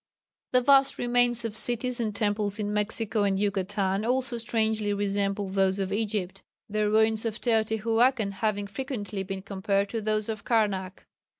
[0.53, 5.77] The vast remains of cities and temples in Mexico and Yucatan also strangely resemble those
[5.77, 11.05] of Egypt, the ruins of Teotihuacan having frequently been compared to those of Karnak.